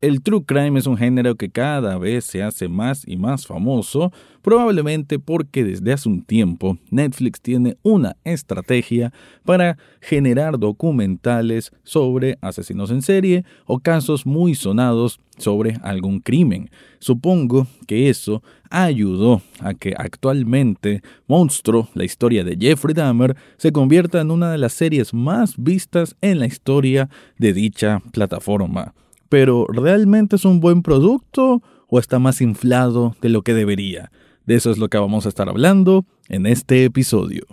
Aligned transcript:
El 0.00 0.22
true 0.22 0.44
crime 0.44 0.78
es 0.78 0.86
un 0.86 0.96
género 0.96 1.34
que 1.34 1.50
cada 1.50 1.98
vez 1.98 2.24
se 2.24 2.40
hace 2.40 2.68
más 2.68 3.02
y 3.04 3.16
más 3.16 3.48
famoso, 3.48 4.12
probablemente 4.42 5.18
porque 5.18 5.64
desde 5.64 5.92
hace 5.92 6.08
un 6.08 6.22
tiempo 6.22 6.78
Netflix 6.92 7.40
tiene 7.40 7.78
una 7.82 8.14
estrategia 8.22 9.12
para 9.44 9.76
generar 10.00 10.56
documentales 10.60 11.72
sobre 11.82 12.38
asesinos 12.42 12.92
en 12.92 13.02
serie 13.02 13.44
o 13.66 13.80
casos 13.80 14.24
muy 14.24 14.54
sonados 14.54 15.18
sobre 15.36 15.78
algún 15.82 16.20
crimen. 16.20 16.70
Supongo 17.00 17.66
que 17.88 18.08
eso 18.08 18.40
ayudó 18.70 19.42
a 19.58 19.74
que 19.74 19.94
actualmente 19.98 21.02
Monstruo, 21.26 21.88
la 21.94 22.04
historia 22.04 22.44
de 22.44 22.56
Jeffrey 22.56 22.94
Dahmer, 22.94 23.36
se 23.56 23.72
convierta 23.72 24.20
en 24.20 24.30
una 24.30 24.52
de 24.52 24.58
las 24.58 24.74
series 24.74 25.12
más 25.12 25.54
vistas 25.56 26.14
en 26.20 26.38
la 26.38 26.46
historia 26.46 27.10
de 27.36 27.52
dicha 27.52 28.00
plataforma 28.12 28.94
pero 29.28 29.66
¿realmente 29.68 30.36
es 30.36 30.44
un 30.44 30.60
buen 30.60 30.82
producto 30.82 31.62
o 31.88 31.98
está 31.98 32.18
más 32.18 32.40
inflado 32.40 33.14
de 33.20 33.28
lo 33.28 33.42
que 33.42 33.54
debería? 33.54 34.10
De 34.46 34.56
eso 34.56 34.70
es 34.70 34.78
lo 34.78 34.88
que 34.88 34.98
vamos 34.98 35.26
a 35.26 35.28
estar 35.28 35.48
hablando 35.48 36.06
en 36.28 36.46
este 36.46 36.84
episodio. 36.84 37.44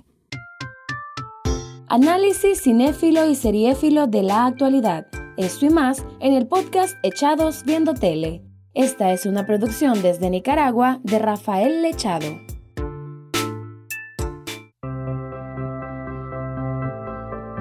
Análisis 1.87 2.61
cinéfilo 2.61 3.29
y 3.29 3.35
seriéfilo 3.35 4.07
de 4.07 4.23
la 4.23 4.45
actualidad. 4.45 5.07
Esto 5.37 5.65
y 5.65 5.69
más 5.69 6.05
en 6.19 6.33
el 6.33 6.47
podcast 6.47 6.97
Echados 7.03 7.63
Viendo 7.65 7.93
Tele. 7.93 8.41
Esta 8.73 9.13
es 9.13 9.25
una 9.25 9.45
producción 9.45 10.01
desde 10.01 10.29
Nicaragua 10.29 10.99
de 11.03 11.19
Rafael 11.19 11.81
Lechado. 11.81 12.44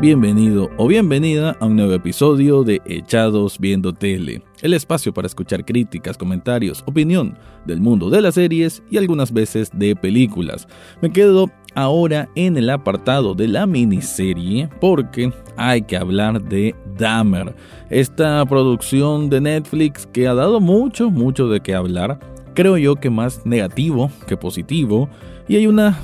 Bienvenido 0.05 0.69
o 0.77 0.87
bienvenida 0.87 1.57
a 1.61 1.65
un 1.65 1.77
nuevo 1.77 1.95
episodio 1.95 2.63
de 2.63 2.83
Echados 2.85 3.59
Viendo 3.59 3.95
Tele, 3.95 4.43
el 4.61 4.75
espacio 4.75 5.15
para 5.15 5.27
escuchar 5.27 5.65
críticas, 5.65 6.19
comentarios, 6.19 6.85
opinión 6.87 7.39
del 7.65 7.81
mundo 7.81 8.11
de 8.11 8.21
las 8.21 8.35
series 8.35 8.83
y 8.91 8.99
algunas 8.99 9.33
veces 9.33 9.71
de 9.73 9.97
películas. 9.97 10.69
Me 11.01 11.11
quedo 11.11 11.51
ahora 11.75 12.29
en 12.35 12.59
el 12.59 12.69
apartado 12.69 13.35
de 13.35 13.49
la 13.49 13.65
miniserie 13.65 14.69
porque 14.79 15.33
hay 15.57 15.81
que 15.81 15.97
hablar 15.97 16.43
de 16.43 16.75
Dahmer, 16.99 17.57
esta 17.89 18.45
producción 18.45 19.31
de 19.31 19.41
Netflix 19.41 20.07
que 20.07 20.29
ha 20.29 20.35
dado 20.35 20.61
mucho, 20.61 21.11
mucho 21.11 21.49
de 21.49 21.61
qué 21.61 21.75
hablar. 21.75 22.21
Creo 22.53 22.77
yo 22.77 22.97
que 22.97 23.09
más 23.09 23.47
negativo 23.47 24.11
que 24.27 24.37
positivo 24.37 25.09
y 25.49 25.57
hay 25.57 25.67
una, 25.67 25.99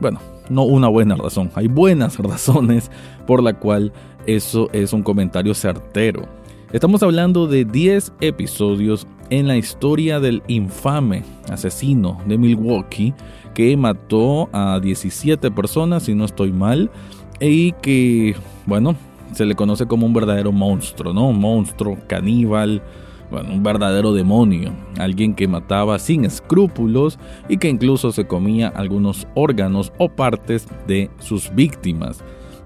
bueno, 0.00 0.20
no 0.52 0.64
una 0.64 0.88
buena 0.88 1.16
razón, 1.16 1.50
hay 1.54 1.66
buenas 1.66 2.18
razones 2.18 2.90
por 3.26 3.42
la 3.42 3.54
cual 3.54 3.92
eso 4.26 4.68
es 4.72 4.92
un 4.92 5.02
comentario 5.02 5.54
certero. 5.54 6.28
Estamos 6.72 7.02
hablando 7.02 7.46
de 7.46 7.64
10 7.64 8.14
episodios 8.20 9.06
en 9.30 9.46
la 9.48 9.56
historia 9.56 10.20
del 10.20 10.42
infame 10.48 11.22
asesino 11.50 12.18
de 12.26 12.38
Milwaukee 12.38 13.14
que 13.54 13.76
mató 13.76 14.48
a 14.52 14.80
17 14.80 15.50
personas, 15.50 16.04
si 16.04 16.14
no 16.14 16.24
estoy 16.24 16.52
mal, 16.52 16.90
y 17.40 17.72
que, 17.72 18.34
bueno, 18.66 18.96
se 19.34 19.44
le 19.44 19.54
conoce 19.54 19.86
como 19.86 20.06
un 20.06 20.14
verdadero 20.14 20.52
monstruo, 20.52 21.12
¿no? 21.12 21.28
Un 21.28 21.40
monstruo 21.40 21.98
caníbal, 22.06 22.82
bueno, 23.30 23.52
un 23.52 23.62
verdadero 23.62 24.12
demonio, 24.12 24.72
alguien 24.98 25.34
que 25.34 25.48
mataba 25.48 25.98
sin 25.98 26.24
escrúpulos 26.24 27.18
y 27.48 27.56
que 27.56 27.68
incluso 27.68 28.12
se 28.12 28.26
comía 28.26 28.68
algunos 28.68 29.26
órganos 29.34 29.92
o 29.98 30.08
partes 30.10 30.66
de 30.86 31.10
sus 31.18 31.54
víctimas. 31.54 32.22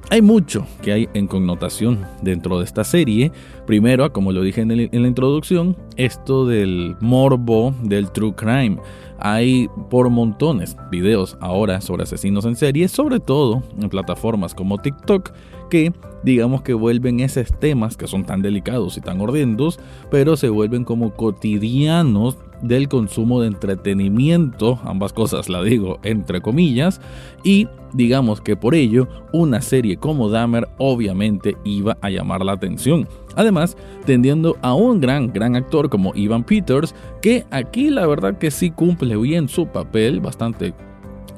Hay 0.09 0.23
mucho 0.23 0.65
que 0.83 0.93
hay 0.93 1.09
en 1.15 1.27
connotación 1.27 2.07
dentro 2.23 2.59
de 2.59 2.65
esta 2.65 2.85
serie. 2.85 3.33
Primero, 3.67 4.13
como 4.13 4.31
lo 4.31 4.43
dije 4.43 4.61
en, 4.61 4.69
la 4.69 5.09
introducción, 5.09 5.77
esto 5.97 6.47
del 6.47 6.97
morbo 7.01 7.75
del 7.83 8.13
true 8.13 8.33
crime. 8.33 8.79
Hay 9.19 9.69
por 9.91 10.09
montones 10.09 10.77
videos 10.93 11.37
ahora 11.41 11.81
sobre 11.81 12.05
asesinos 12.05 12.45
en 12.45 12.55
serie, 12.55 12.87
sobre 12.87 13.19
todo 13.19 13.65
en 13.81 13.89
plataformas 13.89 14.55
como 14.55 14.79
TikTok, 14.79 15.33
que 15.69 15.93
digamos 16.23 16.63
que 16.63 16.75
vuelven 16.75 17.21
esos 17.21 17.53
temas 17.59 17.97
que 17.97 18.09
son 18.09 18.25
tan 18.25 18.43
delicados 18.43 18.97
y 18.97 19.01
tan 19.01 19.21
horrendos, 19.21 19.79
pero 20.11 20.37
se 20.37 20.49
vuelven 20.49 20.85
como 20.85 21.15
cotidianos 21.15 22.37
del 22.63 22.89
consumo 22.89 23.41
de 23.41 23.49
entretenimiento, 23.49 24.81
ambas 24.83 25.13
cosas 25.13 25.49
la 25.49 25.63
digo 25.63 25.99
entre 26.03 26.41
comillas, 26.41 27.01
y 27.45 27.69
digamos 27.93 28.41
que 28.41 28.57
por 28.57 28.75
ello 28.75 29.09
una 29.33 29.61
serie 29.61 29.99
como 29.99 30.29
Dahmer 30.29 30.69
obviamente 30.79 31.57
iba 31.65 31.97
a 32.01 32.11
llamar 32.11 32.45
la 32.45 32.53
atención. 32.53 33.07
Además, 33.37 33.77
tendiendo 34.05 34.57
a 34.63 34.75
un 34.75 35.01
gran, 35.01 35.33
gran 35.33 35.55
actor 35.55 35.91
como 35.91 36.13
Ivan 36.15 36.43
Peters, 36.45 36.95
que 37.21 37.45
aquí 37.51 37.91
la 37.91 38.07
verdad 38.07 38.39
que 38.39 38.51
sí 38.51 38.71
cumple 38.71 39.17
bien 39.17 39.49
su 39.49 39.67
papel, 39.67 40.21
bastante 40.21 40.75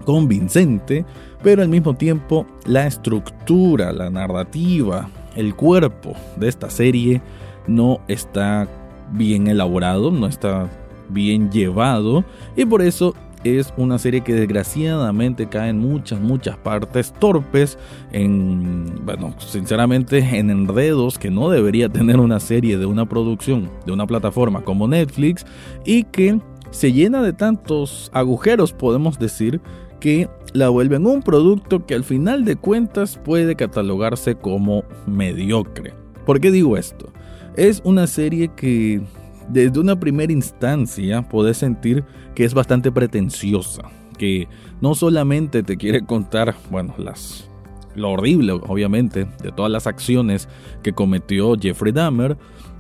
convincente, 0.05 1.05
pero 1.43 1.63
al 1.63 1.69
mismo 1.69 1.95
tiempo 1.95 2.47
la 2.67 2.87
estructura, 2.87 3.93
la 3.93 4.11
narrativa, 4.11 5.09
el 5.37 5.55
cuerpo 5.55 6.15
de 6.37 6.49
esta 6.49 6.71
serie 6.71 7.23
no 7.67 8.01
está 8.09 8.69
bien 9.13 9.47
elaborado, 9.47 10.11
no 10.11 10.27
está 10.27 10.69
bien 11.09 11.51
llevado 11.51 12.25
y 12.57 12.65
por 12.65 12.83
eso 12.83 13.15
es 13.45 13.73
una 13.77 13.99
serie 13.99 14.23
que 14.23 14.35
desgraciadamente 14.35 15.49
cae 15.49 15.71
en 15.71 15.79
muchas, 15.79 16.21
muchas 16.21 16.57
partes 16.57 17.13
torpes, 17.13 17.79
en, 18.13 19.05
bueno, 19.05 19.35
sinceramente 19.39 20.19
en 20.19 20.51
enredos 20.51 21.19
que 21.19 21.31
no 21.31 21.51
debería 21.51 21.89
tener 21.93 22.19
una 22.19 22.41
serie 22.41 22.79
de 22.79 22.87
una 22.87 23.09
producción 23.09 23.71
de 23.87 23.93
una 23.93 24.07
plataforma 24.07 24.63
como 24.63 24.89
Netflix 24.89 25.47
y 25.85 26.05
que 26.05 26.41
se 26.71 26.93
llena 26.93 27.23
de 27.23 27.33
tantos 27.33 28.11
agujeros, 28.13 28.73
podemos 28.73 29.19
decir, 29.19 29.61
que 30.01 30.29
la 30.53 30.69
vuelven 30.69 31.07
un 31.07 31.23
producto 31.23 31.85
que 31.87 31.95
al 31.95 32.05
final 32.05 32.45
de 32.45 32.57
cuentas 32.57 33.19
puede 33.23 33.55
catalogarse 33.57 34.35
como 34.35 34.85
mediocre. 35.07 35.95
¿Por 36.25 36.41
qué 36.41 36.51
digo 36.51 36.77
esto? 36.77 37.13
Es 37.57 37.81
una 37.85 38.07
serie 38.07 38.49
que 38.55 39.01
desde 39.49 39.81
una 39.81 39.99
primera 39.99 40.33
instancia 40.33 41.23
puedes 41.23 41.57
sentir 41.57 42.05
que 42.35 42.45
es 42.45 42.55
bastante 42.55 42.93
pretenciosa, 42.93 43.83
que 44.17 44.49
no 44.81 44.95
solamente 44.95 45.63
te 45.63 45.77
quiere 45.77 46.05
contar, 46.05 46.55
bueno, 46.71 46.95
las 46.99 47.49
lo 47.95 48.13
horrible, 48.13 48.53
obviamente, 48.53 49.27
de 49.43 49.53
todas 49.53 49.73
las 49.73 49.87
acciones 49.87 50.49
que 50.83 50.93
cometió 50.93 51.55
Jeffrey 51.61 51.93
Dahmer, 51.93 52.37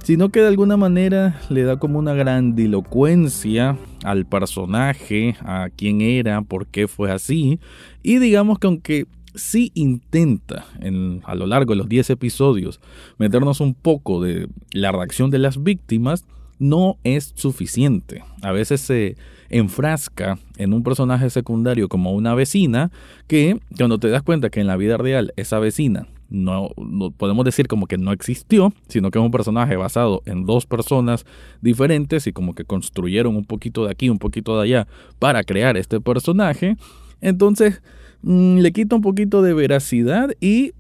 sino 0.09 0.31
que 0.31 0.41
de 0.41 0.49
alguna 0.49 0.79
manera 0.79 1.39
le 1.51 1.65
da 1.65 1.77
como 1.77 1.99
una 1.99 2.15
grandilocuencia 2.15 3.77
al 4.05 4.25
personaje, 4.25 5.37
a 5.43 5.69
quién 5.77 6.01
era, 6.01 6.41
por 6.41 6.67
qué 6.67 6.89
fue 6.89 7.13
así, 7.13 7.61
y 8.03 8.17
digamos 8.17 8.59
que 8.59 8.69
aunque 8.69 9.07
sí 9.35 9.71
intenta 9.75 10.65
en, 10.81 11.21
a 11.27 11.35
lo 11.35 11.45
largo 11.45 11.75
de 11.75 11.77
los 11.77 11.91
10 11.91 12.09
episodios 12.09 12.81
meternos 13.19 13.61
un 13.61 13.75
poco 13.75 14.23
de 14.23 14.49
la 14.73 14.93
reacción 14.93 15.29
de 15.29 15.41
las 15.41 15.63
víctimas, 15.63 16.25
no 16.59 16.97
es 17.05 17.35
suficiente. 17.35 18.25
A 18.41 18.53
veces 18.53 18.81
se 18.81 19.19
enfrasca 19.51 20.39
en 20.57 20.73
un 20.73 20.85
personaje 20.85 21.29
secundario 21.29 21.91
como 21.91 22.13
una 22.15 22.35
vecina 22.35 22.91
que 23.27 23.61
cuando 23.77 23.99
te 23.99 24.09
das 24.09 24.23
cuenta 24.23 24.49
que 24.49 24.61
en 24.61 24.69
la 24.69 24.79
vida 24.79 24.97
real 24.97 25.35
esa 25.37 25.59
vecina 25.59 26.07
no, 26.29 26.71
podemos 27.17 27.45
decir 27.45 27.69
como 27.69 27.87
que 27.87 27.97
no 27.97 28.13
existió, 28.13 28.73
sino 28.89 29.11
que 29.11 29.19
es 29.19 29.25
un 29.25 29.31
personaje 29.31 29.77
basado 29.77 30.23
en 30.27 30.45
dos 30.45 30.67
personas 30.67 31.25
diferentes 31.63 32.27
y 32.27 32.33
como 32.33 32.55
que 32.55 32.65
construyeron 32.65 33.35
un 33.37 33.45
poquito 33.45 33.85
de 33.85 33.93
aquí, 33.93 34.11
un 34.11 34.19
poquito 34.19 34.57
de 34.57 34.65
allá 34.65 34.89
para 35.19 35.43
crear 35.43 35.77
este 35.77 36.01
personaje. 36.01 36.77
Entonces 37.21 37.83
mm, 38.23 38.59
le 38.59 38.73
quita 38.73 38.97
un 38.97 39.03
poquito 39.03 39.43
de 39.43 39.55
veracidad 39.55 40.31
y 40.41 40.73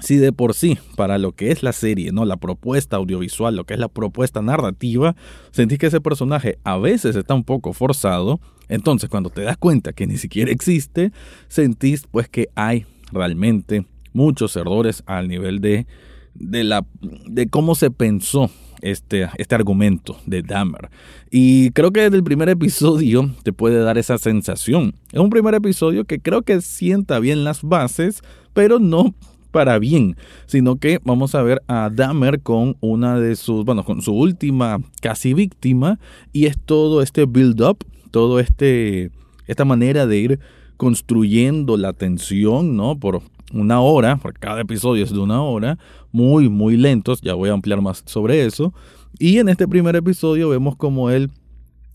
si 0.00 0.16
de 0.16 0.32
por 0.32 0.54
sí, 0.54 0.76
para 0.96 1.18
lo 1.18 1.32
que 1.32 1.52
es 1.52 1.62
la 1.62 1.72
serie, 1.72 2.10
¿no? 2.10 2.24
La 2.24 2.36
propuesta 2.36 2.96
audiovisual, 2.96 3.54
lo 3.54 3.64
que 3.64 3.74
es 3.74 3.80
la 3.80 3.88
propuesta 3.88 4.42
narrativa, 4.42 5.14
sentís 5.52 5.78
que 5.78 5.86
ese 5.86 6.00
personaje 6.00 6.58
a 6.64 6.78
veces 6.78 7.14
está 7.14 7.34
un 7.34 7.44
poco 7.44 7.72
forzado, 7.72 8.40
entonces 8.68 9.08
cuando 9.08 9.30
te 9.30 9.42
das 9.42 9.56
cuenta 9.56 9.92
que 9.92 10.06
ni 10.06 10.16
siquiera 10.16 10.50
existe, 10.50 11.12
sentís 11.48 12.08
pues 12.10 12.28
que 12.28 12.48
hay 12.56 12.86
realmente 13.12 13.86
muchos 14.14 14.56
errores 14.56 15.02
al 15.04 15.28
nivel 15.28 15.60
de, 15.60 15.86
de, 16.34 16.64
la, 16.64 16.86
de 17.26 17.48
cómo 17.48 17.74
se 17.74 17.90
pensó 17.90 18.50
este, 18.80 19.28
este 19.36 19.54
argumento 19.54 20.16
de 20.24 20.42
Dahmer. 20.42 20.90
Y 21.30 21.70
creo 21.70 21.92
que 21.92 22.00
desde 22.00 22.16
el 22.16 22.24
primer 22.24 22.48
episodio 22.48 23.30
te 23.42 23.52
puede 23.52 23.80
dar 23.80 23.98
esa 23.98 24.16
sensación. 24.16 24.94
Es 25.12 25.20
un 25.20 25.30
primer 25.30 25.54
episodio 25.54 26.04
que 26.04 26.20
creo 26.20 26.42
que 26.42 26.60
sienta 26.62 27.18
bien 27.18 27.44
las 27.44 27.62
bases, 27.62 28.22
pero 28.54 28.78
no 28.78 29.14
para 29.50 29.78
bien, 29.78 30.16
sino 30.46 30.76
que 30.76 31.00
vamos 31.04 31.36
a 31.36 31.42
ver 31.42 31.62
a 31.68 31.88
Dahmer 31.88 32.40
con 32.40 32.76
una 32.80 33.20
de 33.20 33.36
sus, 33.36 33.64
bueno, 33.64 33.84
con 33.84 34.02
su 34.02 34.12
última 34.12 34.80
casi 35.00 35.32
víctima 35.32 36.00
y 36.32 36.46
es 36.46 36.58
todo 36.58 37.02
este 37.02 37.24
build 37.24 37.62
up, 37.62 37.84
todo 38.10 38.40
este 38.40 39.12
esta 39.46 39.64
manera 39.64 40.06
de 40.06 40.18
ir 40.18 40.40
construyendo 40.76 41.76
la 41.76 41.92
tensión, 41.92 42.76
¿no? 42.76 42.98
Por 42.98 43.22
una 43.52 43.80
hora, 43.80 44.16
porque 44.16 44.40
cada 44.40 44.60
episodio 44.60 45.04
es 45.04 45.12
de 45.12 45.18
una 45.18 45.42
hora, 45.42 45.78
muy, 46.12 46.48
muy 46.48 46.76
lentos, 46.76 47.20
ya 47.20 47.34
voy 47.34 47.50
a 47.50 47.52
ampliar 47.52 47.80
más 47.80 48.02
sobre 48.06 48.44
eso, 48.44 48.72
Y 49.18 49.38
en 49.38 49.48
este 49.48 49.68
primer 49.68 49.94
episodio 49.94 50.48
vemos 50.48 50.74
como 50.74 51.08
él 51.08 51.30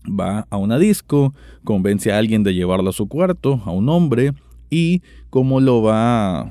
va 0.08 0.46
a 0.48 0.56
una 0.56 0.78
disco, 0.78 1.34
convence 1.64 2.10
a 2.10 2.16
alguien 2.16 2.42
de 2.42 2.54
llevarlo 2.54 2.88
a 2.88 2.94
su 2.94 3.08
cuarto, 3.08 3.60
a 3.66 3.70
un 3.70 3.90
hombre, 3.90 4.32
y 4.70 5.02
cómo 5.28 5.60
lo 5.60 5.82
va 5.82 6.50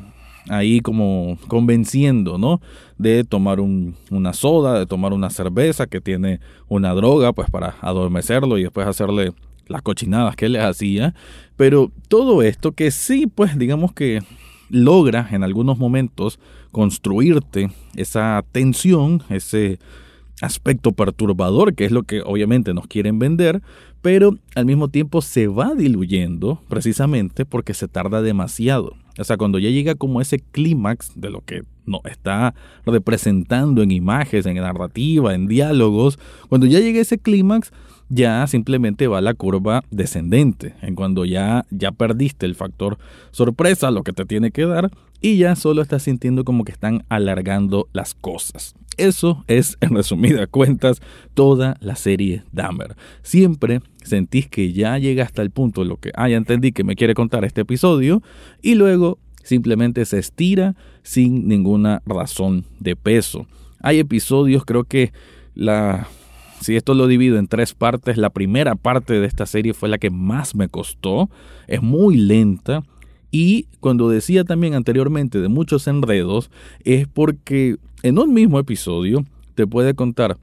ahí 0.49 0.79
como 0.81 1.37
convenciendo, 1.47 2.37
¿no? 2.37 2.61
De 2.97 3.23
tomar 3.23 3.59
una 3.59 4.33
soda, 4.33 4.77
de 4.77 4.85
tomar 4.85 5.13
una 5.13 5.29
cerveza 5.29 5.87
que 5.87 6.01
tiene 6.01 6.39
una 6.67 6.93
droga, 6.93 7.33
pues 7.33 7.49
para 7.49 7.75
adormecerlo 7.81 8.57
y 8.57 8.63
después 8.63 8.87
hacerle 8.87 9.33
las 9.69 9.81
cochinadas 9.81 10.35
que 10.35 10.49
les 10.49 10.63
hacía. 10.63 11.15
Pero 11.55 11.91
todo 12.09 12.41
esto 12.41 12.73
que 12.73 12.91
sí, 12.91 13.27
pues 13.27 13.57
digamos 13.57 13.93
que 13.93 14.21
logra 14.69 15.27
en 15.31 15.43
algunos 15.43 15.77
momentos 15.77 16.39
construirte 16.71 17.71
esa 17.95 18.43
tensión, 18.51 19.23
ese 19.29 19.79
aspecto 20.41 20.91
perturbador, 20.91 21.73
que 21.73 21.85
es 21.85 21.91
lo 21.91 22.03
que 22.03 22.21
obviamente 22.21 22.73
nos 22.73 22.87
quieren 22.87 23.19
vender, 23.19 23.61
pero 24.01 24.37
al 24.55 24.65
mismo 24.65 24.87
tiempo 24.87 25.21
se 25.21 25.47
va 25.47 25.75
diluyendo 25.75 26.61
precisamente 26.69 27.45
porque 27.45 27.73
se 27.73 27.87
tarda 27.87 28.21
demasiado. 28.21 28.95
O 29.17 29.23
sea, 29.25 29.35
cuando 29.35 29.59
ya 29.59 29.69
llega 29.69 29.95
como 29.95 30.21
ese 30.21 30.39
clímax 30.39 31.11
de 31.15 31.29
lo 31.29 31.41
que 31.41 31.63
no 31.85 31.99
está 32.05 32.55
representando 32.85 33.83
en 33.83 33.91
imágenes, 33.91 34.45
en 34.45 34.55
narrativa, 34.55 35.35
en 35.35 35.47
diálogos, 35.47 36.19
cuando 36.47 36.67
ya 36.67 36.79
llega 36.79 37.01
ese 37.01 37.17
clímax, 37.17 37.71
ya 38.09 38.45
simplemente 38.47 39.07
va 39.07 39.21
la 39.21 39.33
curva 39.33 39.83
descendente, 39.91 40.75
en 40.81 40.95
cuando 40.95 41.25
ya, 41.25 41.65
ya 41.69 41.91
perdiste 41.91 42.45
el 42.45 42.55
factor 42.55 42.97
sorpresa, 43.31 43.91
lo 43.91 44.03
que 44.03 44.13
te 44.13 44.25
tiene 44.25 44.51
que 44.51 44.65
dar, 44.65 44.91
y 45.21 45.37
ya 45.37 45.55
solo 45.55 45.81
estás 45.81 46.03
sintiendo 46.03 46.43
como 46.43 46.65
que 46.65 46.71
están 46.71 47.03
alargando 47.09 47.87
las 47.93 48.15
cosas. 48.15 48.75
Eso 48.97 49.45
es, 49.47 49.77
en 49.81 49.95
resumidas 49.95 50.47
cuentas, 50.49 51.01
toda 51.33 51.77
la 51.79 51.95
serie 51.95 52.43
Dahmer. 52.51 52.95
Siempre 53.21 53.81
sentís 54.03 54.47
que 54.47 54.73
ya 54.73 54.97
llega 54.97 55.23
hasta 55.23 55.41
el 55.41 55.51
punto 55.51 55.81
de 55.81 55.87
lo 55.87 55.97
que, 55.97 56.11
ah, 56.15 56.27
ya 56.27 56.37
entendí 56.37 56.71
que 56.71 56.83
me 56.83 56.95
quiere 56.95 57.13
contar 57.13 57.45
este 57.45 57.61
episodio, 57.61 58.23
y 58.61 58.75
luego 58.75 59.19
simplemente 59.43 60.03
se 60.05 60.19
estira 60.19 60.75
sin 61.03 61.47
ninguna 61.47 62.01
razón 62.05 62.65
de 62.79 62.95
peso. 62.95 63.45
Hay 63.81 63.99
episodios, 63.99 64.65
creo 64.65 64.83
que 64.83 65.13
la 65.55 66.07
si 66.61 66.75
esto 66.75 66.93
lo 66.93 67.07
divido 67.07 67.37
en 67.37 67.47
tres 67.47 67.73
partes, 67.73 68.17
la 68.17 68.29
primera 68.29 68.75
parte 68.75 69.13
de 69.19 69.25
esta 69.25 69.45
serie 69.45 69.73
fue 69.73 69.89
la 69.89 69.97
que 69.97 70.09
más 70.09 70.55
me 70.55 70.67
costó. 70.67 71.29
Es 71.67 71.81
muy 71.81 72.17
lenta. 72.17 72.83
Y 73.31 73.67
cuando 73.79 74.09
decía 74.09 74.43
también 74.43 74.73
anteriormente 74.73 75.39
de 75.39 75.49
muchos 75.49 75.87
enredos, 75.87 76.49
es 76.83 77.07
porque 77.07 77.77
en 78.03 78.19
un 78.19 78.33
mismo 78.33 78.59
episodio 78.59 79.23
te 79.55 79.67
puede 79.67 79.93
contar 79.93 80.37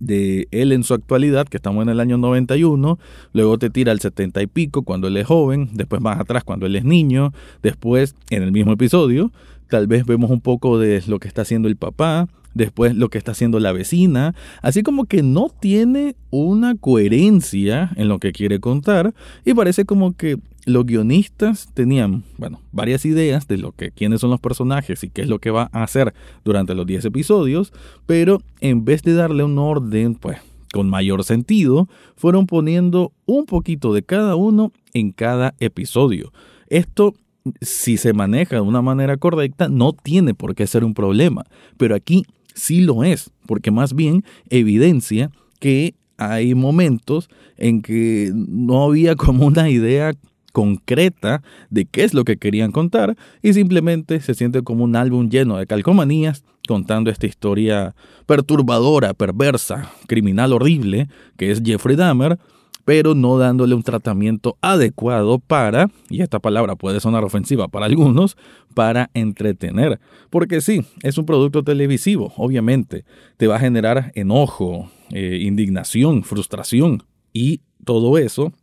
de 0.00 0.48
él 0.50 0.72
en 0.72 0.84
su 0.84 0.94
actualidad, 0.94 1.46
que 1.46 1.56
estamos 1.56 1.82
en 1.82 1.88
el 1.88 2.00
año 2.00 2.18
91, 2.18 2.98
luego 3.32 3.58
te 3.58 3.70
tira 3.70 3.92
al 3.92 4.00
70 4.00 4.42
y 4.42 4.46
pico 4.46 4.82
cuando 4.82 5.08
él 5.08 5.16
es 5.16 5.26
joven, 5.26 5.70
después 5.72 6.00
más 6.00 6.20
atrás 6.20 6.44
cuando 6.44 6.66
él 6.66 6.76
es 6.76 6.84
niño, 6.84 7.32
después 7.62 8.14
en 8.30 8.42
el 8.42 8.52
mismo 8.52 8.72
episodio, 8.72 9.32
tal 9.68 9.86
vez 9.86 10.06
vemos 10.06 10.30
un 10.30 10.40
poco 10.40 10.78
de 10.78 11.02
lo 11.06 11.18
que 11.18 11.28
está 11.28 11.42
haciendo 11.42 11.68
el 11.68 11.76
papá, 11.76 12.28
después 12.54 12.94
lo 12.94 13.08
que 13.08 13.18
está 13.18 13.32
haciendo 13.32 13.60
la 13.60 13.72
vecina, 13.72 14.34
así 14.62 14.82
como 14.82 15.04
que 15.04 15.22
no 15.22 15.48
tiene 15.48 16.16
una 16.30 16.74
coherencia 16.74 17.92
en 17.96 18.08
lo 18.08 18.18
que 18.18 18.32
quiere 18.32 18.60
contar 18.60 19.14
y 19.44 19.54
parece 19.54 19.84
como 19.84 20.16
que 20.16 20.38
los 20.66 20.84
guionistas 20.84 21.68
tenían, 21.72 22.24
bueno, 22.36 22.60
varias 22.72 23.06
ideas 23.06 23.48
de 23.48 23.56
lo 23.56 23.72
que 23.72 23.90
quiénes 23.90 24.20
son 24.20 24.30
los 24.30 24.40
personajes 24.40 25.02
y 25.02 25.08
qué 25.08 25.22
es 25.22 25.28
lo 25.28 25.38
que 25.38 25.50
va 25.50 25.70
a 25.72 25.82
hacer 25.82 26.12
durante 26.44 26.74
los 26.74 26.86
10 26.86 27.06
episodios, 27.06 27.72
pero 28.06 28.42
en 28.60 28.84
vez 28.84 29.02
de 29.02 29.14
darle 29.14 29.44
un 29.44 29.58
orden, 29.58 30.14
pues 30.14 30.38
con 30.72 30.90
mayor 30.90 31.24
sentido, 31.24 31.88
fueron 32.16 32.46
poniendo 32.46 33.12
un 33.24 33.46
poquito 33.46 33.94
de 33.94 34.02
cada 34.02 34.36
uno 34.36 34.72
en 34.92 35.12
cada 35.12 35.54
episodio. 35.60 36.32
Esto 36.68 37.14
si 37.60 37.96
se 37.96 38.12
maneja 38.12 38.56
de 38.56 38.62
una 38.62 38.82
manera 38.82 39.16
correcta, 39.16 39.68
no 39.68 39.92
tiene 39.92 40.34
por 40.34 40.54
qué 40.54 40.66
ser 40.66 40.84
un 40.84 40.94
problema. 40.94 41.44
Pero 41.76 41.94
aquí 41.94 42.24
sí 42.54 42.80
lo 42.80 43.04
es, 43.04 43.30
porque 43.46 43.70
más 43.70 43.94
bien 43.94 44.24
evidencia 44.50 45.30
que 45.60 45.94
hay 46.16 46.54
momentos 46.54 47.30
en 47.56 47.80
que 47.82 48.32
no 48.34 48.84
había 48.84 49.14
como 49.16 49.46
una 49.46 49.70
idea 49.70 50.12
concreta 50.52 51.42
de 51.70 51.84
qué 51.84 52.04
es 52.04 52.14
lo 52.14 52.24
que 52.24 52.36
querían 52.36 52.72
contar 52.72 53.16
y 53.42 53.52
simplemente 53.52 54.20
se 54.20 54.34
siente 54.34 54.62
como 54.62 54.84
un 54.84 54.96
álbum 54.96 55.28
lleno 55.28 55.56
de 55.56 55.66
calcomanías 55.66 56.42
contando 56.66 57.10
esta 57.10 57.26
historia 57.26 57.94
perturbadora, 58.26 59.14
perversa, 59.14 59.92
criminal 60.08 60.52
horrible 60.52 61.08
que 61.36 61.52
es 61.52 61.62
Jeffrey 61.64 61.96
Dahmer 61.96 62.38
pero 62.88 63.14
no 63.14 63.36
dándole 63.36 63.74
un 63.74 63.82
tratamiento 63.82 64.56
adecuado 64.62 65.40
para, 65.40 65.90
y 66.08 66.22
esta 66.22 66.38
palabra 66.38 66.74
puede 66.74 67.00
sonar 67.00 67.22
ofensiva 67.22 67.68
para 67.68 67.84
algunos, 67.84 68.38
para 68.72 69.10
entretener. 69.12 70.00
Porque 70.30 70.62
sí, 70.62 70.86
es 71.02 71.18
un 71.18 71.26
producto 71.26 71.62
televisivo, 71.62 72.32
obviamente. 72.38 73.04
Te 73.36 73.46
va 73.46 73.56
a 73.56 73.60
generar 73.60 74.10
enojo, 74.14 74.90
eh, 75.10 75.38
indignación, 75.42 76.24
frustración 76.24 77.02
y 77.34 77.60
todo 77.84 78.16
eso 78.16 78.54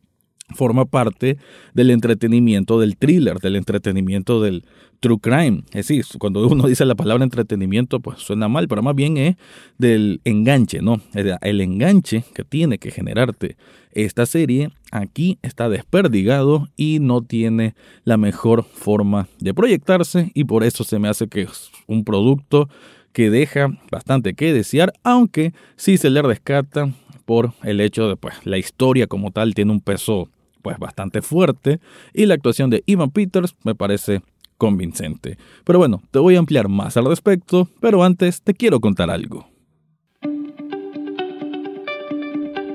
forma 0.54 0.86
parte 0.86 1.38
del 1.74 1.90
entretenimiento 1.90 2.80
del 2.80 2.98
thriller, 2.98 3.40
del 3.40 3.56
entretenimiento 3.56 4.42
del 4.42 4.64
true 5.00 5.20
crime. 5.20 5.64
Es 5.68 5.88
decir, 5.88 6.06
cuando 6.20 6.48
uno 6.48 6.68
dice 6.68 6.86
la 6.86 6.96
palabra 6.96 7.24
entretenimiento, 7.24 8.00
pues 8.00 8.20
suena 8.20 8.48
mal, 8.48 8.68
pero 8.68 8.84
más 8.84 8.96
bien 8.96 9.18
es 9.18 9.36
del 9.78 10.22
enganche, 10.24 10.82
¿no? 10.82 11.02
El 11.14 11.62
enganche 11.62 12.24
que 12.34 12.44
tiene 12.44 12.78
que 12.78 12.92
generarte 12.92 13.58
esta 13.92 14.26
serie 14.26 14.72
aquí 14.92 15.40
está 15.42 15.70
desperdigado 15.70 16.68
y 16.76 17.00
no 17.00 17.22
tiene 17.22 17.76
la 18.04 18.18
mejor 18.18 18.64
forma 18.66 19.28
de 19.40 19.54
proyectarse 19.54 20.32
y 20.34 20.44
por 20.44 20.64
eso 20.64 20.84
se 20.84 21.00
me 21.00 21.08
hace 21.08 21.28
que 21.28 21.44
es 21.44 21.72
un 21.88 22.04
producto 22.04 22.70
que 23.14 23.30
deja 23.30 23.70
bastante 23.92 24.34
que 24.34 24.54
desear, 24.54 24.94
aunque 25.04 25.54
sí 25.78 25.98
se 25.98 26.10
le 26.10 26.22
rescata 26.22 26.92
por 27.24 27.54
el 27.64 27.80
hecho 27.80 28.10
de 28.10 28.18
pues 28.18 28.36
la 28.46 28.58
historia 28.58 29.08
como 29.08 29.32
tal 29.32 29.56
tiene 29.56 29.72
un 29.72 29.82
peso 29.82 30.30
pues 30.66 30.80
bastante 30.80 31.22
fuerte 31.22 31.80
y 32.12 32.26
la 32.26 32.34
actuación 32.34 32.72
de 32.72 32.82
Ivan 32.88 33.12
Peters 33.12 33.56
me 33.64 33.76
parece 33.76 34.24
convincente. 34.58 35.38
Pero 35.64 35.78
bueno, 35.78 36.02
te 36.10 36.18
voy 36.18 36.38
a 36.38 36.40
ampliar 36.40 36.70
más 36.70 36.98
al 36.98 37.06
respecto, 37.06 37.70
pero 37.80 38.04
antes 38.04 38.42
te 38.42 38.56
quiero 38.56 38.80
contar 38.80 39.12
algo. 39.12 39.48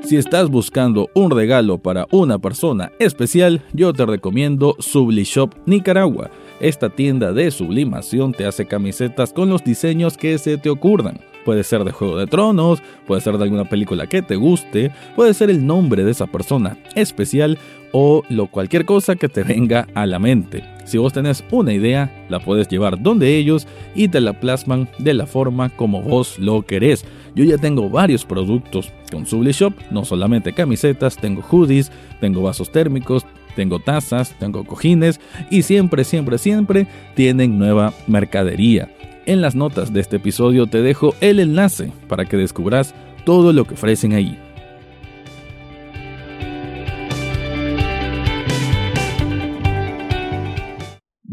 Si 0.05 0.17
estás 0.17 0.51
buscando 0.51 1.09
un 1.15 1.33
regalo 1.33 1.79
para 1.79 2.07
una 2.13 2.39
persona 2.39 2.93
especial, 3.01 3.65
yo 3.73 3.93
te 3.93 4.07
recomiendo 4.07 4.77
Sublishop 4.79 5.53
Nicaragua. 5.67 6.31
Esta 6.61 6.91
tienda 6.91 7.33
de 7.33 7.51
sublimación 7.51 8.33
te 8.33 8.47
hace 8.47 8.67
camisetas 8.67 9.33
con 9.33 9.51
los 9.51 9.65
diseños 9.65 10.17
que 10.17 10.39
se 10.39 10.59
te 10.59 10.71
ocurran. 10.71 11.19
Puede 11.45 11.65
ser 11.65 11.85
de 11.85 11.93
Juego 11.93 12.19
de 12.19 12.27
Tronos, 12.27 12.83
puede 13.07 13.21
ser 13.21 13.39
de 13.39 13.45
alguna 13.45 13.69
película 13.69 14.07
que 14.07 14.21
te 14.21 14.37
guste, 14.37 14.93
puede 15.17 15.33
ser 15.33 15.49
el 15.51 15.67
nombre 15.67 16.05
de 16.05 16.11
esa 16.11 16.27
persona 16.27 16.77
especial 16.95 17.59
o 17.93 18.23
lo 18.29 18.47
cualquier 18.47 18.85
cosa 18.85 19.17
que 19.17 19.29
te 19.29 19.43
venga 19.43 19.87
a 19.95 20.07
la 20.07 20.19
mente. 20.19 20.65
Si 20.85 20.99
vos 20.99 21.13
tenés 21.13 21.45
una 21.51 21.73
idea, 21.73 22.27
la 22.29 22.41
puedes 22.41 22.69
llevar 22.69 23.01
donde 23.01 23.37
ellos 23.37 23.67
y 23.95 24.09
te 24.09 24.21
la 24.21 24.41
plasman 24.41 24.89
de 24.99 25.15
la 25.15 25.27
forma 25.27 25.69
como 25.71 26.03
vos 26.03 26.39
lo 26.39 26.63
querés. 26.63 27.05
Yo 27.35 27.45
ya 27.45 27.59
tengo 27.59 27.89
varios 27.89 28.25
productos 28.25 28.93
con 29.13 29.27
Subli 29.27 29.53
Shop, 29.53 29.73
no 29.91 30.05
solamente 30.05 30.53
camisetas, 30.53 31.17
tengo 31.17 31.43
hoodies, 31.43 31.93
tengo 32.21 32.43
vasos 32.43 32.73
térmicos, 32.73 33.25
tengo 33.55 33.79
tazas, 33.79 34.37
tengo 34.39 34.65
cojines 34.65 35.21
y 35.51 35.63
siempre, 35.63 36.05
siempre, 36.05 36.39
siempre 36.39 36.87
tienen 37.15 37.59
nueva 37.59 37.93
mercadería. 38.07 38.93
En 39.27 39.41
las 39.41 39.55
notas 39.55 39.93
de 39.93 40.01
este 40.01 40.17
episodio 40.17 40.67
te 40.67 40.83
dejo 40.83 41.15
el 41.21 41.39
enlace 41.39 41.93
para 42.09 42.25
que 42.25 42.37
descubras 42.37 42.95
todo 43.25 43.53
lo 43.53 43.65
que 43.65 43.75
ofrecen 43.75 44.15
ahí. 44.15 44.39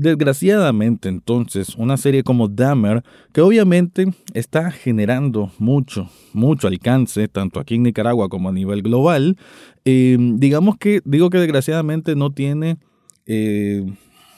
Desgraciadamente 0.07 1.09
entonces, 1.09 1.75
una 1.75 1.97
serie 1.97 2.23
como 2.23 2.47
Dahmer, 2.47 3.03
que 3.33 3.41
obviamente 3.41 4.05
está 4.33 4.71
generando 4.71 5.51
mucho, 5.59 6.09
mucho 6.31 6.69
alcance, 6.69 7.27
tanto 7.27 7.59
aquí 7.59 7.75
en 7.75 7.83
Nicaragua 7.83 8.29
como 8.29 8.47
a 8.47 8.53
nivel 8.53 8.83
global, 8.83 9.35
eh, 9.83 10.15
digamos 10.17 10.77
que, 10.77 11.01
digo 11.03 11.29
que 11.29 11.39
desgraciadamente 11.39 12.15
no 12.15 12.31
tiene 12.31 12.77
eh, 13.25 13.85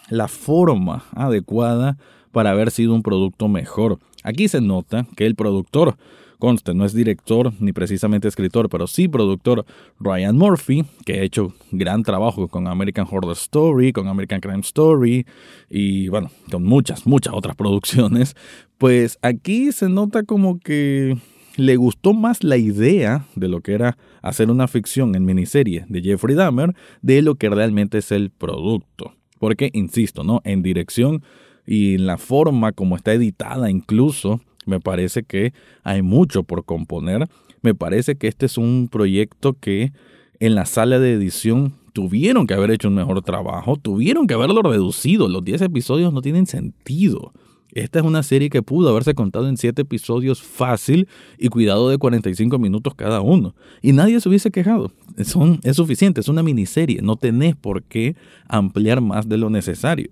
la 0.10 0.28
forma 0.28 1.04
adecuada 1.12 2.00
para 2.32 2.50
haber 2.50 2.72
sido 2.72 2.96
un 2.96 3.04
producto 3.04 3.48
mejor. 3.48 4.00
Aquí 4.24 4.48
se 4.48 4.62
nota 4.62 5.06
que 5.16 5.28
el 5.28 5.36
productor 5.36 5.98
Conste, 6.40 6.74
no 6.74 6.86
es 6.86 6.94
director 6.94 7.52
ni 7.60 7.74
precisamente 7.74 8.30
escritor, 8.30 8.70
pero 8.70 8.88
sí 8.88 9.10
productor 9.10 9.66
Ryan 10.00 10.38
Murphy, 10.38 10.86
que 11.06 11.20
ha 11.20 11.24
hecho 11.24 11.54
gran 11.72 12.04
trabajo 12.04 12.48
con 12.48 12.68
American 12.68 13.06
Horror 13.10 13.34
Story, 13.34 13.92
con 13.92 14.08
American 14.08 14.40
Crime 14.40 14.62
Story 14.62 15.26
y 15.70 16.08
bueno, 16.08 16.32
con 16.50 16.64
muchas, 16.64 17.06
muchas 17.06 17.34
otras 17.34 17.58
producciones. 17.58 18.36
Pues 18.78 19.20
aquí 19.22 19.74
se 19.74 19.90
nota 19.90 20.24
como 20.24 20.60
que 20.60 21.18
le 21.58 21.76
gustó 21.76 22.14
más 22.14 22.44
la 22.46 22.56
idea 22.56 23.26
de 23.36 23.50
lo 23.50 23.60
que 23.60 23.74
era 23.74 23.98
hacer 24.22 24.50
una 24.50 24.70
ficción 24.70 25.16
en 25.16 25.26
miniserie 25.26 25.86
de 25.90 26.02
Jeffrey 26.02 26.36
Dahmer 26.36 26.74
de 27.02 27.22
lo 27.22 27.36
que 27.36 27.50
realmente 27.50 27.98
es 27.98 28.14
el 28.14 28.30
producto. 28.30 29.14
Porque, 29.40 29.70
insisto, 29.74 30.24
¿no? 30.24 30.42
En 30.46 30.64
dirección 30.64 31.22
y 31.66 31.96
en 31.96 32.08
la 32.08 32.18
forma 32.18 32.72
como 32.72 32.96
está 32.96 33.14
editada 33.14 33.70
incluso, 33.70 34.40
me 34.66 34.80
parece 34.80 35.24
que 35.24 35.54
hay 35.84 36.02
mucho 36.02 36.44
por 36.44 36.66
componer. 36.66 37.28
Me 37.62 37.76
parece 37.76 38.16
que 38.16 38.28
este 38.28 38.46
es 38.46 38.58
un 38.58 38.88
proyecto 38.92 39.54
que 39.54 39.92
en 40.40 40.56
la 40.56 40.66
sala 40.66 41.00
de 41.00 41.14
edición 41.14 41.74
tuvieron 41.94 42.48
que 42.48 42.54
haber 42.54 42.72
hecho 42.72 42.88
un 42.88 42.96
mejor 42.96 43.22
trabajo, 43.22 43.76
tuvieron 43.76 44.28
que 44.28 44.34
haberlo 44.34 44.62
reducido. 44.62 45.28
Los 45.28 45.44
10 45.44 45.64
episodios 45.64 46.14
no 46.14 46.22
tienen 46.22 46.46
sentido. 46.46 47.34
Esta 47.72 48.00
es 48.00 48.06
una 48.06 48.24
serie 48.24 48.50
que 48.50 48.64
pudo 48.64 48.90
haberse 48.90 49.14
contado 49.14 49.48
en 49.48 49.58
7 49.58 49.84
episodios 49.84 50.42
fácil 50.42 51.08
y 51.38 51.50
cuidado 51.50 51.90
de 51.90 51.98
45 51.98 52.58
minutos 52.58 52.96
cada 52.96 53.22
uno. 53.22 53.54
Y 53.82 53.92
nadie 53.92 54.20
se 54.20 54.30
hubiese 54.30 54.50
quejado. 54.50 54.92
Es 55.18 55.76
suficiente, 55.76 56.22
es 56.22 56.30
una 56.30 56.42
miniserie. 56.42 57.02
No 57.02 57.16
tenés 57.16 57.56
por 57.56 57.84
qué 57.84 58.16
ampliar 58.48 59.02
más 59.02 59.30
de 59.30 59.38
lo 59.38 59.50
necesario. 59.50 60.10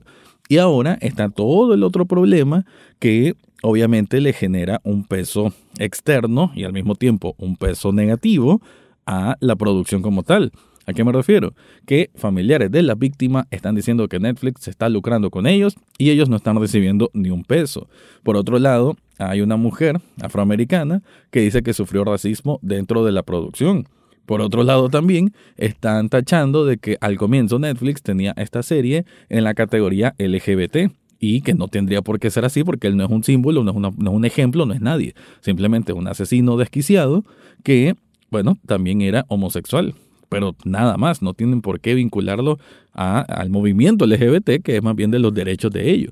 Y 0.50 0.58
ahora 0.58 0.98
está 1.02 1.30
todo 1.30 1.74
el 1.74 1.84
otro 1.84 2.06
problema 2.06 2.66
que 3.00 3.36
obviamente 3.62 4.22
le 4.22 4.34
genera 4.34 4.82
un 4.84 5.04
peso 5.04 5.54
externo 5.80 6.52
y 6.56 6.64
al 6.64 6.74
mismo 6.74 6.96
tiempo 6.96 7.36
un 7.38 7.56
peso 7.56 7.92
negativo 7.92 8.62
a 9.06 9.38
la 9.40 9.56
producción 9.56 10.02
como 10.02 10.24
tal. 10.24 10.52
¿A 10.86 10.94
qué 10.94 11.04
me 11.04 11.12
refiero? 11.12 11.54
Que 11.86 12.12
familiares 12.16 12.72
de 12.72 12.82
la 12.82 12.96
víctima 12.96 13.46
están 13.52 13.76
diciendo 13.76 14.08
que 14.08 14.20
Netflix 14.20 14.62
se 14.64 14.70
está 14.70 14.88
lucrando 14.88 15.30
con 15.30 15.46
ellos 15.46 15.76
y 15.98 16.12
ellos 16.12 16.30
no 16.30 16.38
están 16.38 16.58
recibiendo 16.58 17.10
ni 17.14 17.30
un 17.30 17.44
peso. 17.44 17.90
Por 18.24 18.38
otro 18.38 18.58
lado, 18.58 18.96
hay 19.20 19.42
una 19.42 19.58
mujer 19.58 20.00
afroamericana 20.22 21.02
que 21.30 21.42
dice 21.42 21.62
que 21.62 21.74
sufrió 21.74 22.06
racismo 22.06 22.60
dentro 22.62 23.04
de 23.04 23.12
la 23.12 23.24
producción. 23.24 23.90
Por 24.26 24.40
otro 24.40 24.64
lado 24.64 24.88
también 24.88 25.34
están 25.58 26.08
tachando 26.08 26.66
de 26.66 26.78
que 26.78 26.98
al 27.02 27.18
comienzo 27.18 27.60
Netflix 27.60 28.02
tenía 28.02 28.34
esta 28.38 28.64
serie 28.64 29.06
en 29.28 29.44
la 29.44 29.54
categoría 29.54 30.16
LGBT 30.18 30.92
y 31.20 31.42
que 31.42 31.54
no 31.54 31.68
tendría 31.68 32.02
por 32.02 32.20
qué 32.20 32.30
ser 32.30 32.46
así 32.46 32.64
porque 32.64 32.88
él 32.88 32.98
no 32.98 33.06
es 33.06 33.12
un 33.12 33.24
símbolo, 33.24 33.64
no 33.64 33.72
es, 33.72 33.78
no 33.78 34.12
es 34.12 34.16
un 34.16 34.26
ejemplo, 34.26 34.66
no 34.66 34.74
es 34.74 34.82
nadie. 34.82 35.16
Simplemente 35.42 35.94
un 35.94 36.08
asesino 36.08 36.58
desquiciado 36.58 37.26
que, 37.64 37.96
bueno, 38.30 38.58
también 38.66 39.02
era 39.02 39.26
homosexual 39.28 39.96
pero 40.30 40.56
nada 40.66 40.98
más, 40.98 41.22
no 41.22 41.34
tienen 41.34 41.62
por 41.62 41.80
qué 41.80 41.96
vincularlo 41.96 42.60
al 42.94 43.50
movimiento 43.50 44.06
LGBT, 44.06 44.62
que 44.64 44.78
es 44.78 44.84
más 44.84 44.96
bien 44.96 45.12
de 45.12 45.20
los 45.20 45.34
derechos 45.34 45.72
de 45.72 45.92
ellos. 45.92 46.12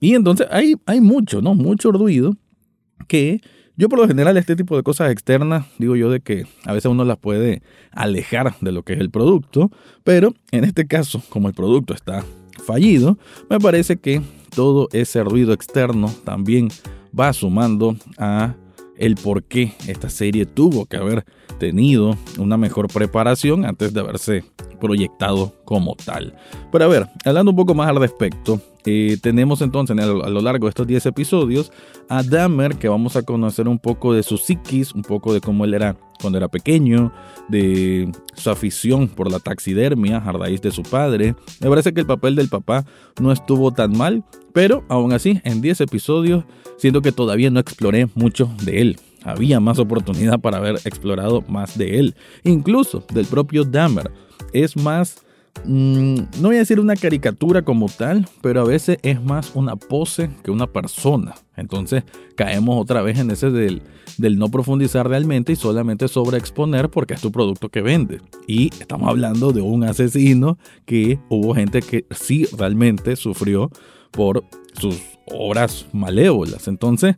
Y 0.00 0.14
entonces 0.14 0.46
hay, 0.50 0.76
hay 0.86 1.00
mucho, 1.00 1.40
¿no? 1.40 1.54
Mucho 1.54 1.90
ruido 1.90 2.36
que 3.08 3.40
yo 3.76 3.88
por 3.88 3.98
lo 3.98 4.08
general 4.08 4.36
este 4.36 4.56
tipo 4.56 4.76
de 4.76 4.82
cosas 4.82 5.10
externas, 5.10 5.66
digo 5.78 5.96
yo 5.96 6.10
de 6.10 6.20
que 6.20 6.46
a 6.64 6.72
veces 6.72 6.90
uno 6.90 7.04
las 7.04 7.18
puede 7.18 7.62
alejar 7.92 8.54
de 8.60 8.72
lo 8.72 8.82
que 8.82 8.94
es 8.94 9.00
el 9.00 9.10
producto, 9.10 9.70
pero 10.04 10.34
en 10.50 10.64
este 10.64 10.86
caso, 10.86 11.22
como 11.28 11.48
el 11.48 11.54
producto 11.54 11.94
está 11.94 12.24
fallido, 12.64 13.18
me 13.50 13.58
parece 13.58 13.96
que 13.96 14.22
todo 14.56 14.88
ese 14.92 15.22
ruido 15.22 15.52
externo 15.52 16.10
también 16.24 16.68
va 17.18 17.32
sumando 17.34 17.94
a 18.18 18.54
el 18.96 19.14
por 19.14 19.44
qué 19.44 19.74
esta 19.86 20.08
serie 20.08 20.46
tuvo 20.46 20.86
que 20.86 20.96
haber 20.96 21.26
tenido 21.58 22.16
una 22.38 22.56
mejor 22.56 22.88
preparación 22.88 23.66
antes 23.66 23.92
de 23.92 24.00
haberse 24.00 24.44
proyectado 24.80 25.52
como 25.66 25.94
tal. 25.94 26.34
Pero 26.72 26.84
a 26.86 26.88
ver, 26.88 27.06
hablando 27.26 27.50
un 27.50 27.56
poco 27.56 27.74
más 27.74 27.88
al 27.90 28.00
respecto, 28.00 28.58
eh, 28.86 29.18
tenemos 29.20 29.60
entonces 29.62 29.98
a 29.98 30.06
lo 30.06 30.40
largo 30.40 30.66
de 30.66 30.70
estos 30.70 30.86
10 30.86 31.06
episodios 31.06 31.72
a 32.08 32.22
Dahmer 32.22 32.76
que 32.76 32.88
vamos 32.88 33.16
a 33.16 33.22
conocer 33.22 33.66
un 33.68 33.78
poco 33.78 34.14
de 34.14 34.22
su 34.22 34.38
psiquis, 34.38 34.94
un 34.94 35.02
poco 35.02 35.34
de 35.34 35.40
cómo 35.40 35.64
él 35.64 35.74
era 35.74 35.96
cuando 36.20 36.38
era 36.38 36.48
pequeño, 36.48 37.12
de 37.48 38.10
su 38.34 38.48
afición 38.48 39.08
por 39.08 39.30
la 39.30 39.40
taxidermia 39.40 40.18
a 40.18 40.32
raíz 40.32 40.62
de 40.62 40.70
su 40.70 40.82
padre. 40.82 41.34
Me 41.60 41.68
parece 41.68 41.92
que 41.92 42.00
el 42.00 42.06
papel 42.06 42.36
del 42.36 42.48
papá 42.48 42.86
no 43.20 43.32
estuvo 43.32 43.72
tan 43.72 43.96
mal, 43.96 44.24
pero 44.52 44.84
aún 44.88 45.12
así 45.12 45.40
en 45.44 45.60
10 45.60 45.82
episodios 45.82 46.44
siento 46.78 47.02
que 47.02 47.12
todavía 47.12 47.50
no 47.50 47.60
exploré 47.60 48.08
mucho 48.14 48.50
de 48.62 48.80
él 48.80 48.96
había 49.26 49.58
más 49.58 49.80
oportunidad 49.80 50.38
para 50.38 50.58
haber 50.58 50.76
explorado 50.84 51.42
más 51.48 51.76
de 51.76 51.98
él, 51.98 52.14
incluso 52.44 53.04
del 53.12 53.26
propio 53.26 53.64
Dahmer. 53.64 54.12
Es 54.52 54.76
más, 54.76 55.25
mm, 55.64 56.14
no 56.40 56.48
voy 56.48 56.56
a 56.56 56.60
decir 56.60 56.80
una 56.80 56.96
caricatura 56.96 57.62
como 57.62 57.88
tal, 57.88 58.28
pero 58.42 58.60
a 58.60 58.64
veces 58.64 58.98
es 59.02 59.22
más 59.22 59.52
una 59.54 59.76
pose 59.76 60.30
que 60.42 60.50
una 60.50 60.66
persona. 60.66 61.34
Entonces 61.56 62.04
caemos 62.34 62.80
otra 62.80 63.02
vez 63.02 63.18
en 63.18 63.30
ese 63.30 63.50
del, 63.50 63.82
del 64.18 64.38
no 64.38 64.50
profundizar 64.50 65.08
realmente 65.08 65.52
y 65.52 65.56
solamente 65.56 66.08
sobreexponer 66.08 66.90
porque 66.90 67.14
es 67.14 67.20
tu 67.20 67.32
producto 67.32 67.68
que 67.68 67.82
vende. 67.82 68.20
Y 68.46 68.70
estamos 68.80 69.08
hablando 69.08 69.52
de 69.52 69.62
un 69.62 69.84
asesino 69.84 70.58
que 70.84 71.18
hubo 71.28 71.54
gente 71.54 71.80
que 71.80 72.06
sí 72.10 72.46
realmente 72.56 73.16
sufrió 73.16 73.70
por 74.10 74.44
sus 74.74 75.00
obras 75.26 75.86
malévolas. 75.92 76.68
Entonces, 76.68 77.16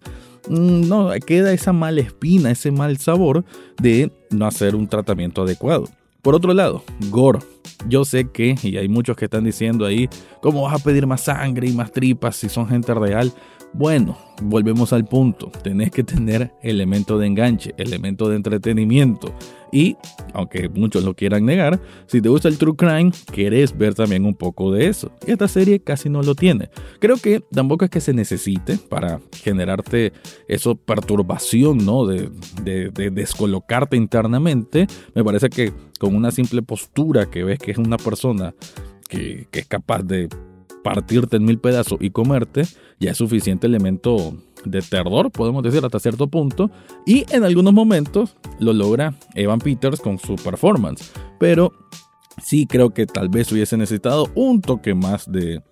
Mm, 0.48 0.88
no, 0.88 1.10
queda 1.26 1.52
esa 1.52 1.72
mala 1.72 2.00
espina, 2.00 2.50
ese 2.50 2.70
mal 2.70 2.96
sabor 2.98 3.44
de 3.80 4.10
no 4.30 4.46
hacer 4.46 4.74
un 4.74 4.88
tratamiento 4.88 5.42
adecuado. 5.42 5.84
Por 6.22 6.34
otro 6.34 6.52
lado, 6.54 6.82
gore. 7.10 7.40
Yo 7.86 8.04
sé 8.04 8.30
que, 8.30 8.56
y 8.62 8.76
hay 8.76 8.88
muchos 8.88 9.16
que 9.16 9.26
están 9.26 9.44
diciendo 9.44 9.86
ahí, 9.86 10.08
¿cómo 10.40 10.62
vas 10.62 10.80
a 10.80 10.84
pedir 10.84 11.06
más 11.06 11.22
sangre 11.22 11.68
y 11.68 11.72
más 11.72 11.92
tripas 11.92 12.36
si 12.36 12.48
son 12.48 12.66
gente 12.68 12.92
real? 12.94 13.32
Bueno, 13.72 14.16
volvemos 14.42 14.92
al 14.92 15.04
punto. 15.04 15.50
Tenés 15.62 15.90
que 15.90 16.02
tener 16.02 16.52
elemento 16.62 17.18
de 17.18 17.26
enganche, 17.26 17.74
elemento 17.76 18.28
de 18.28 18.36
entretenimiento. 18.36 19.34
Y, 19.72 19.96
aunque 20.32 20.68
muchos 20.68 21.04
lo 21.04 21.14
quieran 21.14 21.44
negar, 21.44 21.80
si 22.06 22.20
te 22.20 22.28
gusta 22.28 22.48
el 22.48 22.58
true 22.58 22.76
crime, 22.76 23.12
querés 23.32 23.76
ver 23.76 23.94
también 23.94 24.24
un 24.24 24.34
poco 24.34 24.72
de 24.72 24.86
eso. 24.86 25.10
Y 25.26 25.32
esta 25.32 25.48
serie 25.48 25.80
casi 25.80 26.08
no 26.08 26.22
lo 26.22 26.34
tiene. 26.34 26.70
Creo 27.00 27.16
que 27.16 27.40
tampoco 27.52 27.84
es 27.84 27.90
que 27.90 28.00
se 28.00 28.12
necesite 28.12 28.78
para 28.78 29.20
generarte 29.42 30.12
esa 30.48 30.74
perturbación, 30.74 31.84
¿no? 31.84 32.06
De, 32.06 32.30
descolocarte 33.10 33.96
internamente. 33.96 34.86
Me 35.14 35.24
parece 35.24 35.48
que 35.48 35.72
con 35.98 36.14
una 36.14 36.30
simple 36.30 36.62
postura 36.62 37.26
que 37.26 37.44
ves 37.44 37.58
que 37.58 37.72
es 37.72 37.78
una 37.78 37.96
persona 37.96 38.54
que, 39.08 39.46
que 39.50 39.60
es 39.60 39.66
capaz 39.66 40.02
de 40.02 40.28
partirte 40.82 41.36
en 41.36 41.44
mil 41.44 41.58
pedazos 41.58 41.98
y 42.00 42.10
comerte, 42.10 42.62
ya 43.00 43.10
es 43.10 43.16
suficiente 43.18 43.66
elemento 43.66 44.34
de 44.64 44.82
terror, 44.82 45.30
podemos 45.30 45.62
decir, 45.62 45.84
hasta 45.84 45.98
cierto 45.98 46.28
punto. 46.28 46.70
Y 47.06 47.24
en 47.34 47.44
algunos 47.44 47.72
momentos 47.72 48.36
lo 48.58 48.72
logra 48.72 49.14
Evan 49.34 49.58
Peters 49.58 50.00
con 50.00 50.18
su 50.18 50.36
performance. 50.36 51.12
Pero 51.38 51.72
sí 52.42 52.66
creo 52.66 52.90
que 52.90 53.06
tal 53.06 53.28
vez 53.28 53.50
hubiese 53.52 53.76
necesitado 53.76 54.30
un 54.34 54.60
toque 54.60 54.94
más 54.94 55.30
de, 55.30 55.62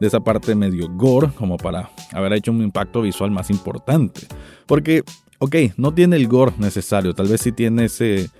de 0.00 0.06
esa 0.06 0.20
parte 0.20 0.54
medio 0.54 0.88
gore, 0.90 1.28
como 1.36 1.56
para 1.56 1.90
haber 2.12 2.32
hecho 2.34 2.50
un 2.50 2.62
impacto 2.62 3.02
visual 3.02 3.30
más 3.30 3.50
importante. 3.50 4.22
Porque, 4.66 5.02
ok, 5.38 5.56
no 5.76 5.92
tiene 5.94 6.16
el 6.16 6.28
gore 6.28 6.52
necesario, 6.58 7.14
tal 7.14 7.28
vez 7.28 7.40
sí 7.40 7.52
tiene 7.52 7.86
ese, 7.86 8.30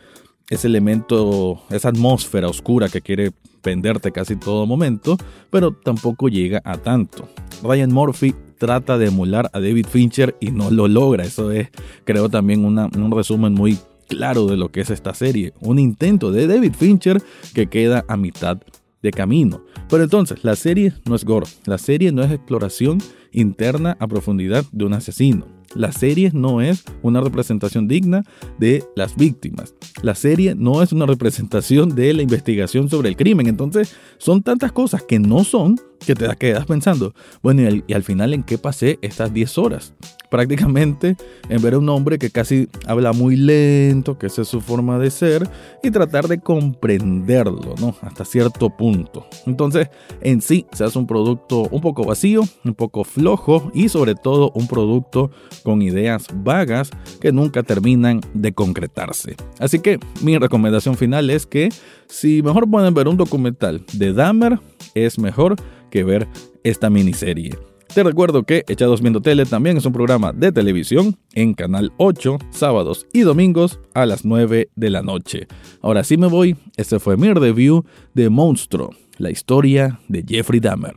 ese 0.48 0.66
elemento, 0.66 1.62
esa 1.70 1.88
atmósfera 1.88 2.48
oscura 2.48 2.88
que 2.88 3.00
quiere 3.00 3.32
venderte 3.62 4.12
casi 4.12 4.36
todo 4.36 4.66
momento, 4.66 5.16
pero 5.50 5.72
tampoco 5.72 6.28
llega 6.28 6.60
a 6.64 6.76
tanto. 6.76 7.28
Ryan 7.62 7.92
Murphy 7.92 8.34
trata 8.58 8.98
de 8.98 9.06
emular 9.06 9.50
a 9.52 9.60
David 9.60 9.86
Fincher 9.88 10.36
y 10.40 10.50
no 10.50 10.70
lo 10.70 10.88
logra. 10.88 11.24
Eso 11.24 11.50
es, 11.50 11.68
creo, 12.04 12.28
también 12.28 12.64
un 12.64 13.10
resumen 13.12 13.54
muy 13.54 13.78
claro 14.08 14.46
de 14.46 14.56
lo 14.56 14.70
que 14.70 14.80
es 14.80 14.90
esta 14.90 15.14
serie. 15.14 15.52
Un 15.60 15.78
intento 15.78 16.32
de 16.32 16.46
David 16.46 16.74
Fincher 16.74 17.22
que 17.54 17.66
queda 17.66 18.04
a 18.08 18.16
mitad 18.16 18.58
de 19.02 19.10
camino. 19.10 19.62
Pero 19.88 20.04
entonces, 20.04 20.42
la 20.42 20.56
serie 20.56 20.94
no 21.04 21.14
es 21.14 21.24
gore, 21.24 21.46
la 21.66 21.78
serie 21.78 22.10
no 22.10 22.22
es 22.22 22.32
exploración 22.32 22.98
interna 23.32 23.96
a 24.00 24.08
profundidad 24.08 24.64
de 24.72 24.84
un 24.84 24.94
asesino. 24.94 25.46
La 25.74 25.90
serie 25.90 26.30
no 26.32 26.60
es 26.62 26.84
una 27.02 27.20
representación 27.20 27.88
digna 27.88 28.22
de 28.58 28.84
las 28.94 29.16
víctimas. 29.16 29.74
La 30.02 30.14
serie 30.14 30.54
no 30.54 30.82
es 30.82 30.92
una 30.92 31.04
representación 31.04 31.94
de 31.96 32.12
la 32.14 32.22
investigación 32.22 32.88
sobre 32.88 33.08
el 33.08 33.16
crimen. 33.16 33.48
Entonces, 33.48 33.94
son 34.18 34.42
tantas 34.42 34.70
cosas 34.70 35.02
que 35.02 35.18
no 35.18 35.42
son 35.42 35.76
que 36.04 36.14
te 36.14 36.28
quedas 36.36 36.66
pensando, 36.66 37.14
bueno, 37.42 37.62
y 37.86 37.92
al, 37.92 38.02
final 38.02 38.34
en 38.34 38.42
qué 38.42 38.58
pasé 38.58 38.98
estas 39.02 39.32
10 39.32 39.58
horas? 39.58 39.94
Prácticamente 40.30 41.16
en 41.48 41.62
ver 41.62 41.74
a 41.74 41.78
un 41.78 41.88
hombre 41.88 42.18
que 42.18 42.30
casi 42.30 42.68
habla 42.86 43.12
muy 43.12 43.36
lento, 43.36 44.18
que 44.18 44.26
esa 44.26 44.42
es 44.42 44.48
su 44.48 44.60
forma 44.60 44.98
de 44.98 45.10
ser, 45.10 45.48
y 45.82 45.90
tratar 45.90 46.26
de 46.26 46.40
comprenderlo, 46.40 47.74
¿no? 47.80 47.94
Hasta 48.02 48.24
cierto 48.24 48.70
punto. 48.70 49.26
Entonces, 49.46 49.88
en 50.20 50.40
sí 50.40 50.66
se 50.72 50.84
hace 50.84 50.98
un 50.98 51.06
producto 51.06 51.68
un 51.70 51.80
poco 51.80 52.04
vacío, 52.04 52.42
un 52.64 52.74
poco 52.74 53.04
flojo 53.04 53.70
y 53.74 53.88
sobre 53.88 54.14
todo 54.14 54.50
un 54.54 54.66
producto 54.66 55.30
con 55.62 55.82
ideas 55.82 56.26
vagas 56.34 56.90
que 57.20 57.32
nunca 57.32 57.62
terminan 57.62 58.20
de 58.34 58.52
concretarse. 58.52 59.36
Así 59.58 59.78
que 59.78 60.00
mi 60.20 60.36
recomendación 60.36 60.96
final 60.96 61.30
es 61.30 61.46
que 61.46 61.70
si 62.08 62.42
mejor 62.42 62.68
pueden 62.68 62.94
ver 62.94 63.08
un 63.08 63.16
documental 63.16 63.84
de 63.92 64.12
Dahmer, 64.12 64.58
es 64.94 65.18
mejor 65.18 65.56
que 65.90 66.04
ver 66.04 66.28
esta 66.62 66.90
miniserie. 66.90 67.56
Te 67.94 68.02
recuerdo 68.02 68.42
que 68.42 68.64
Echados 68.66 69.02
Viendo 69.02 69.22
Tele 69.22 69.46
también 69.46 69.76
es 69.76 69.86
un 69.86 69.92
programa 69.92 70.32
de 70.32 70.50
televisión 70.50 71.16
en 71.32 71.54
Canal 71.54 71.92
8, 71.98 72.38
sábados 72.50 73.06
y 73.12 73.20
domingos 73.20 73.78
a 73.94 74.04
las 74.04 74.24
9 74.24 74.70
de 74.74 74.90
la 74.90 75.02
noche. 75.02 75.46
Ahora 75.80 76.02
sí 76.02 76.16
me 76.16 76.26
voy, 76.26 76.56
este 76.76 76.98
fue 76.98 77.16
mi 77.16 77.32
review 77.32 77.84
de 78.12 78.30
Monstruo, 78.30 78.90
la 79.18 79.30
historia 79.30 80.00
de 80.08 80.24
Jeffrey 80.26 80.58
Dahmer. 80.58 80.94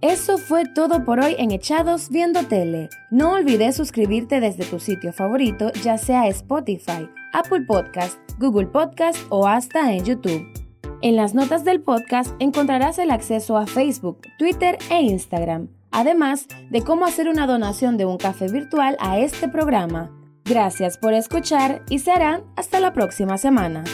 Eso 0.00 0.38
fue 0.38 0.64
todo 0.74 1.04
por 1.04 1.20
hoy 1.20 1.36
en 1.38 1.52
Echados 1.52 2.10
Viendo 2.10 2.42
Tele. 2.42 2.88
No 3.10 3.34
olvides 3.34 3.76
suscribirte 3.76 4.40
desde 4.40 4.64
tu 4.64 4.80
sitio 4.80 5.12
favorito, 5.12 5.70
ya 5.84 5.98
sea 5.98 6.26
Spotify, 6.28 7.08
Apple 7.32 7.62
Podcast, 7.66 8.18
Google 8.38 8.66
Podcast 8.66 9.18
o 9.30 9.46
hasta 9.46 9.92
en 9.94 10.04
YouTube. 10.04 10.65
En 11.02 11.14
las 11.14 11.34
notas 11.34 11.64
del 11.64 11.82
podcast 11.82 12.34
encontrarás 12.38 12.98
el 12.98 13.10
acceso 13.10 13.56
a 13.58 13.66
Facebook, 13.66 14.22
Twitter 14.38 14.78
e 14.90 15.02
Instagram, 15.02 15.68
además 15.90 16.46
de 16.70 16.82
cómo 16.82 17.04
hacer 17.04 17.28
una 17.28 17.46
donación 17.46 17.96
de 17.96 18.06
un 18.06 18.16
café 18.16 18.48
virtual 18.50 18.96
a 18.98 19.18
este 19.18 19.48
programa. 19.48 20.10
Gracias 20.44 20.96
por 20.96 21.12
escuchar 21.12 21.82
y 21.90 21.98
serán 21.98 22.44
hasta 22.56 22.80
la 22.80 22.92
próxima 22.92 23.36
semana. 23.36 23.84